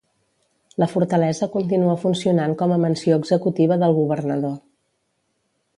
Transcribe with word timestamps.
La 0.83 0.87
fortalesa 0.93 1.49
continua 1.57 1.99
funcionant 2.07 2.57
com 2.63 2.75
a 2.77 2.81
mansió 2.87 3.19
executiva 3.23 3.79
del 3.85 3.97
governador. 4.03 4.57